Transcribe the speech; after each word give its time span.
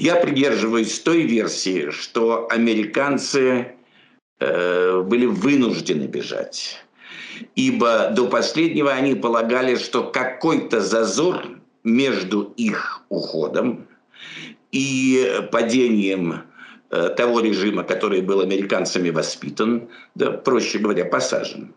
Я 0.00 0.14
придерживаюсь 0.14 1.00
той 1.00 1.22
версии, 1.22 1.90
что 1.90 2.46
американцы 2.50 3.72
э, 4.38 5.02
были 5.02 5.26
вынуждены 5.26 6.04
бежать. 6.04 6.76
Ибо 7.56 8.10
до 8.14 8.28
последнего 8.28 8.92
они 8.92 9.16
полагали, 9.16 9.74
что 9.74 10.04
какой-то 10.04 10.80
зазор 10.80 11.58
между 11.82 12.54
их 12.56 13.02
уходом 13.08 13.88
и 14.70 15.42
падением 15.50 16.44
э, 16.90 17.08
того 17.16 17.40
режима, 17.40 17.82
который 17.82 18.20
был 18.20 18.40
американцами 18.40 19.10
воспитан, 19.10 19.88
да, 20.14 20.30
проще 20.30 20.78
говоря, 20.78 21.06
посажен, 21.06 21.74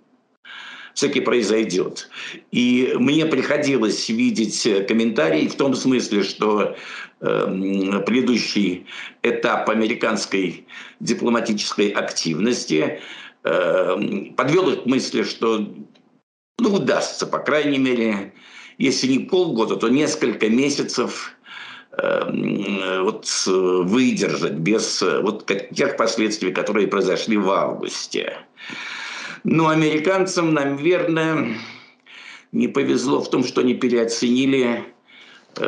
все-таки 0.94 1.22
произойдет. 1.22 2.10
И 2.52 2.94
мне 2.98 3.26
приходилось 3.26 4.10
видеть 4.10 4.68
комментарии 4.88 5.48
в 5.48 5.56
том 5.56 5.76
смысле, 5.76 6.24
что 6.24 6.76
э, 7.22 8.02
предыдущий 8.06 8.86
этап 9.24 9.70
американской 9.70 10.66
дипломатической 11.00 11.90
активности 11.90 13.00
э, 13.44 14.32
подвел 14.36 14.70
их 14.70 14.84
к 14.84 14.86
мысли, 14.86 15.24
что 15.24 15.68
ну, 16.60 16.74
удастся, 16.74 17.26
по 17.26 17.40
крайней 17.40 17.80
мере, 17.80 18.34
если 18.78 19.08
не 19.08 19.20
полгода, 19.20 19.76
то 19.76 19.90
несколько 19.90 20.50
месяцев 20.50 21.36
э, 21.92 23.02
вот 23.02 23.28
выдержать 23.46 24.54
без 24.54 25.02
вот 25.02 25.50
тех 25.74 25.98
последствий, 25.98 26.52
которые 26.52 26.88
произошли 26.88 27.38
в 27.38 27.50
августе. 27.50 28.38
Но 29.44 29.70
американцам, 29.70 30.54
наверное, 30.54 31.56
не 32.52 32.68
повезло 32.68 33.22
в 33.22 33.30
том, 33.30 33.44
что 33.44 33.62
они 33.62 33.74
переоценили 33.74 34.84
э, 35.58 35.64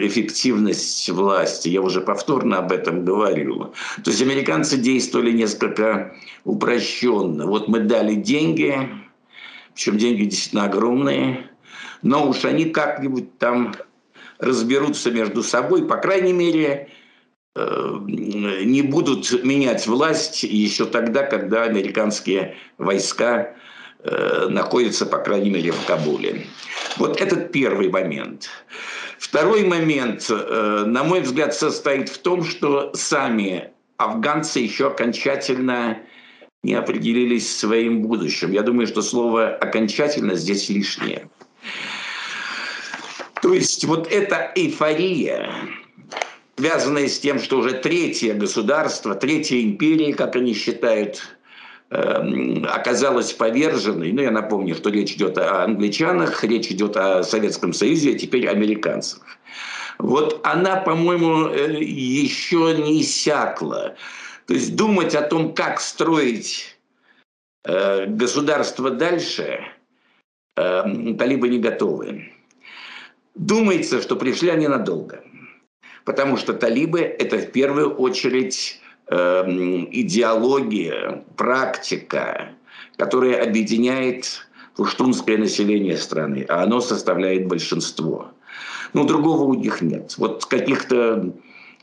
эффективность 0.00 1.08
власти. 1.10 1.68
Я 1.68 1.82
уже 1.82 2.00
повторно 2.00 2.58
об 2.58 2.72
этом 2.72 3.04
говорил. 3.04 3.74
То 4.02 4.10
есть 4.10 4.22
американцы 4.22 4.78
действовали 4.78 5.32
несколько 5.32 6.14
упрощенно. 6.44 7.46
Вот 7.46 7.68
мы 7.68 7.80
дали 7.80 8.14
деньги, 8.14 8.88
причем 9.74 9.98
деньги 9.98 10.24
действительно 10.24 10.64
огромные, 10.64 11.50
но 12.02 12.28
уж 12.28 12.44
они 12.44 12.66
как-нибудь 12.66 13.38
там 13.38 13.74
разберутся 14.38 15.10
между 15.10 15.42
собой, 15.42 15.86
по 15.86 15.98
крайней 15.98 16.32
мере, 16.32 16.88
Э, 16.88 16.99
не 17.56 18.82
будут 18.82 19.42
менять 19.42 19.86
власть 19.86 20.44
еще 20.44 20.86
тогда, 20.86 21.24
когда 21.24 21.64
американские 21.64 22.56
войска 22.78 23.56
э, 24.04 24.46
находятся, 24.48 25.04
по 25.04 25.18
крайней 25.18 25.50
мере, 25.50 25.72
в 25.72 25.84
Кабуле. 25.84 26.46
Вот 26.96 27.20
этот 27.20 27.50
первый 27.50 27.88
момент. 27.88 28.48
Второй 29.18 29.64
момент, 29.64 30.26
э, 30.30 30.84
на 30.86 31.02
мой 31.02 31.20
взгляд, 31.22 31.54
состоит 31.54 32.08
в 32.08 32.18
том, 32.18 32.44
что 32.44 32.92
сами 32.94 33.70
афганцы 33.96 34.60
еще 34.60 34.86
окончательно 34.86 35.98
не 36.62 36.74
определились 36.74 37.56
своим 37.58 38.02
будущим. 38.02 38.52
Я 38.52 38.62
думаю, 38.62 38.86
что 38.86 39.02
слово 39.02 39.48
«окончательно» 39.48 40.34
здесь 40.34 40.68
лишнее. 40.68 41.28
То 43.42 43.54
есть 43.54 43.84
вот 43.84 44.10
эта 44.12 44.52
эйфория, 44.54 45.50
связанные 46.60 47.08
с 47.08 47.18
тем, 47.18 47.38
что 47.38 47.58
уже 47.58 47.72
третье 47.72 48.34
государство, 48.34 49.14
третья 49.14 49.62
империя, 49.62 50.12
как 50.12 50.36
они 50.36 50.52
считают, 50.52 51.22
эм, 51.88 52.66
оказалась 52.68 53.32
поверженной. 53.32 54.12
Ну, 54.12 54.20
я 54.20 54.30
напомню, 54.30 54.74
что 54.74 54.90
речь 54.90 55.12
идет 55.12 55.38
о 55.38 55.64
англичанах, 55.64 56.44
речь 56.44 56.70
идет 56.70 56.98
о 56.98 57.22
Советском 57.22 57.72
Союзе, 57.72 58.14
а 58.14 58.18
теперь 58.18 58.46
американцах. 58.46 59.22
Вот 59.98 60.40
она, 60.44 60.76
по-моему, 60.76 61.48
э, 61.48 61.82
еще 61.82 62.76
не 62.76 63.00
иссякла. 63.00 63.94
То 64.46 64.52
есть 64.52 64.76
думать 64.76 65.14
о 65.14 65.22
том, 65.22 65.54
как 65.54 65.80
строить 65.80 66.78
э, 67.64 68.04
государство 68.06 68.90
дальше, 68.90 69.60
эм, 70.56 71.16
талибы 71.16 71.48
не 71.48 71.58
готовы. 71.58 72.30
Думается, 73.34 74.02
что 74.02 74.16
пришли 74.16 74.50
они 74.50 74.68
надолго. 74.68 75.24
Потому 76.04 76.36
что 76.36 76.54
талибы– 76.54 77.00
это 77.18 77.38
в 77.38 77.52
первую 77.52 77.94
очередь 77.94 78.80
э, 79.08 79.44
идеология, 79.92 81.24
практика, 81.36 82.50
которая 82.96 83.42
объединяет 83.42 84.46
пуштунское 84.76 85.36
население 85.36 85.96
страны, 85.96 86.46
а 86.48 86.62
оно 86.62 86.80
составляет 86.80 87.46
большинство. 87.46 88.30
Ну, 88.92 89.04
другого 89.04 89.44
у 89.44 89.54
них 89.54 89.82
нет. 89.82 90.14
Вот 90.16 90.46
каких-то 90.46 91.32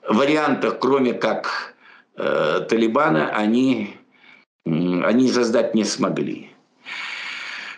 вариантах, 0.08 0.80
кроме 0.80 1.14
как 1.14 1.76
э, 2.16 2.66
Талибана, 2.68 3.30
они, 3.30 3.96
они 4.66 5.30
создать 5.30 5.76
не 5.76 5.84
смогли. 5.84 6.52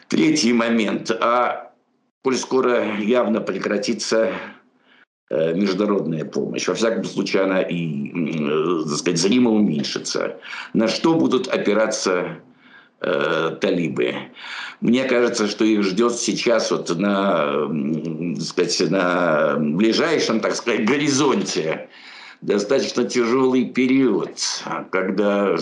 Третий 0.07 0.53
момент. 0.53 1.11
А 1.11 1.73
коль 2.23 2.37
скоро 2.37 2.97
явно 2.97 3.41
прекратится 3.41 4.31
Э, 4.31 4.58
международная 5.29 6.25
помощь. 6.25 6.67
Во 6.67 6.73
всяком 6.73 7.03
случае, 7.03 7.43
она 7.43 7.61
и, 7.61 8.11
э, 8.11 8.83
так 8.87 8.97
сказать, 8.97 9.19
зримо 9.19 9.51
уменьшится. 9.51 10.37
На 10.73 10.87
что 10.87 11.13
будут 11.13 11.47
опираться 11.47 12.39
э, 13.01 13.57
талибы? 13.61 14.15
Мне 14.81 15.03
кажется, 15.03 15.47
что 15.47 15.65
их 15.65 15.83
ждет 15.83 16.13
сейчас 16.13 16.71
вот 16.71 16.97
на, 16.97 17.67
так 18.35 18.43
сказать, 18.43 18.89
на 18.89 19.57
ближайшем, 19.59 20.39
так 20.39 20.55
сказать, 20.55 20.85
горизонте 20.85 21.89
достаточно 22.41 23.03
тяжелый 23.03 23.65
период, 23.65 24.39
когда 24.91 25.55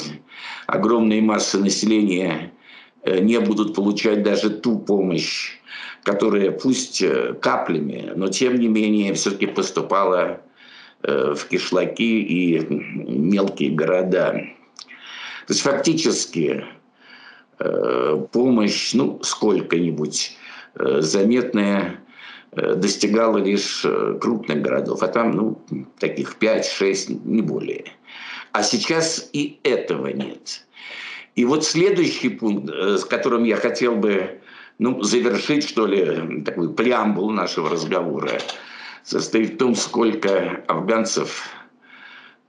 огромные 0.67 1.21
массы 1.21 1.57
населения 1.57 2.51
э, 3.03 3.19
не 3.19 3.39
будут 3.39 3.73
получать 3.73 4.23
даже 4.23 4.49
ту 4.49 4.79
помощь, 4.79 5.57
которая 6.07 6.51
пусть 6.51 7.01
э, 7.01 7.33
каплями, 7.33 8.13
но 8.15 8.29
тем 8.29 8.57
не 8.57 8.69
менее 8.69 9.13
все-таки 9.13 9.45
поступала 9.45 10.39
э, 11.03 11.35
в 11.35 11.45
кишлаки 11.49 12.21
и 12.21 12.59
мелкие 12.69 13.71
города. 13.71 14.31
То 14.31 15.53
есть 15.53 15.61
фактически 15.61 16.63
э, 17.59 18.25
помощь, 18.31 18.93
ну, 18.93 19.19
сколько-нибудь 19.21 20.37
заметная, 20.75 21.99
достигала 22.51 23.39
лишь 23.39 23.83
крупных 24.21 24.61
городов, 24.61 25.01
а 25.03 25.07
там, 25.07 25.31
ну, 25.31 25.61
таких 25.99 26.37
5-6, 26.39 27.19
не 27.25 27.41
более. 27.41 27.85
А 28.53 28.63
сейчас 28.63 29.29
и 29.33 29.59
этого 29.63 30.07
нет. 30.07 30.63
И 31.35 31.45
вот 31.45 31.65
следующий 31.65 32.29
пункт, 32.29 32.69
с 32.69 33.03
которым 33.05 33.43
я 33.43 33.55
хотел 33.55 33.95
бы 33.95 34.39
ну, 34.79 35.01
завершить, 35.01 35.67
что 35.67 35.87
ли, 35.87 36.43
такой 36.43 36.73
преамбул 36.73 37.31
нашего 37.31 37.69
разговора, 37.69 38.39
состоит 39.03 39.53
в 39.53 39.57
том, 39.57 39.75
сколько 39.75 40.63
афганцев 40.67 41.49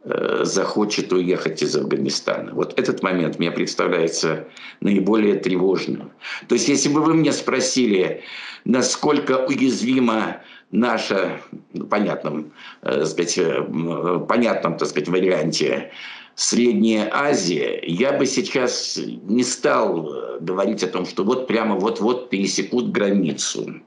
э, 0.04 0.40
захочет 0.42 1.12
уехать 1.12 1.62
из 1.62 1.76
Афганистана. 1.76 2.52
Вот 2.52 2.78
этот 2.78 3.02
момент 3.02 3.38
мне 3.38 3.50
представляется 3.50 4.46
наиболее 4.80 5.36
тревожным. 5.36 6.10
То 6.48 6.54
есть, 6.54 6.68
если 6.68 6.88
бы 6.88 7.00
вы 7.02 7.14
мне 7.14 7.32
спросили, 7.32 8.22
насколько 8.64 9.46
уязвима 9.46 10.42
наша, 10.70 11.40
ну, 11.72 11.86
понятном, 11.86 12.52
э, 12.82 13.04
сказать, 13.06 13.38
э, 13.38 14.20
понятном, 14.28 14.76
так 14.76 14.88
сказать, 14.88 15.08
варианте 15.08 15.92
Средняя 16.38 17.10
Азия, 17.12 17.80
я 17.82 18.12
бы 18.12 18.24
сейчас 18.24 18.96
не 18.96 19.42
стал 19.42 20.08
э, 20.08 20.38
говорить 20.38 20.84
о 20.84 20.86
том, 20.86 21.04
что 21.04 21.24
вот 21.24 21.48
прямо 21.48 21.74
вот-вот 21.74 22.30
пересекут 22.30 22.92
границу. 22.92 23.82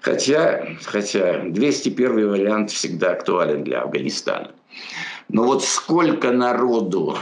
Хотя, 0.00 0.66
хотя 0.84 1.42
201 1.42 2.30
вариант 2.30 2.70
всегда 2.70 3.12
актуален 3.12 3.62
для 3.62 3.82
Афганистана. 3.82 4.52
Но 5.28 5.44
вот 5.44 5.62
сколько 5.62 6.32
народу 6.32 7.18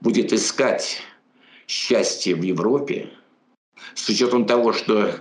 будет 0.00 0.32
искать 0.32 1.02
счастье 1.68 2.34
в 2.34 2.40
Европе, 2.40 3.10
с 3.94 4.08
учетом 4.08 4.46
того, 4.46 4.72
что 4.72 5.16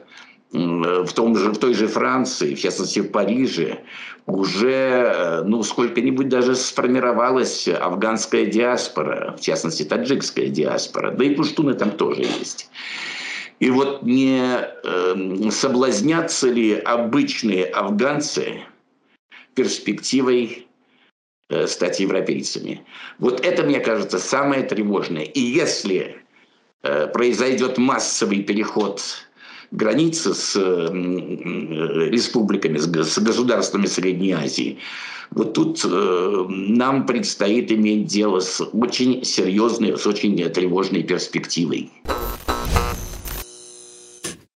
в, 0.56 1.14
том 1.14 1.36
же, 1.38 1.52
в 1.52 1.58
той 1.58 1.74
же 1.74 1.88
Франции, 1.88 2.56
в 2.56 2.60
частности 2.60 3.00
в 3.00 3.12
Париже, 3.12 3.80
уже 4.26 4.72
э, 4.72 5.44
ну, 5.44 5.64
сколько-нибудь 5.64 6.30
даже 6.30 6.56
сформировалась 6.56 7.68
афганская 7.68 8.46
диаспора, 8.46 9.36
в 9.38 9.42
частности 9.42 9.84
таджикская 9.84 10.48
диаспора, 10.48 11.12
да 11.12 11.26
и 11.26 11.36
пуштуны 11.36 11.74
там 11.74 11.92
тоже 11.92 12.22
есть. 12.22 12.70
И 13.60 13.70
вот 13.70 14.04
не 14.04 14.42
э, 14.44 15.52
соблазнятся 15.52 16.50
ли 16.50 16.74
обычные 16.74 17.66
афганцы 17.66 18.62
перспективой 19.54 20.68
э, 21.50 21.68
стать 21.68 22.00
европейцами? 22.00 22.86
Вот 23.20 23.46
это, 23.46 23.64
мне 23.64 23.80
кажется, 23.80 24.20
самое 24.20 24.64
тревожное. 24.64 25.24
И 25.24 25.40
если 25.40 26.18
э, 26.84 27.08
произойдет 27.08 27.78
массовый 27.78 28.42
переход 28.44 29.02
границы 29.72 30.34
с 30.34 30.56
республиками, 30.56 32.78
с 32.78 32.88
государствами 32.88 33.86
Средней 33.86 34.32
Азии. 34.32 34.80
Вот 35.32 35.54
тут 35.54 35.82
э, 35.84 36.46
нам 36.48 37.06
предстоит 37.06 37.72
иметь 37.72 38.06
дело 38.06 38.40
с 38.40 38.62
очень 38.62 39.24
серьезной, 39.24 39.98
с 39.98 40.06
очень 40.06 40.38
тревожной 40.50 41.04
перспективой. 41.04 41.90